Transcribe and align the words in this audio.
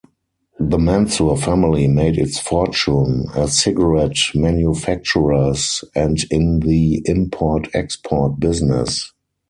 The 0.59 0.79
Mansur 0.79 1.35
family 1.37 1.87
made 1.87 2.17
its 2.17 2.39
fortune 2.39 3.27
as 3.35 3.55
cigarette 3.55 4.17
manufacturers 4.33 5.83
and 5.93 6.17
in 6.31 6.61
the 6.61 7.03
import-export 7.05 8.39
business. 8.39 9.13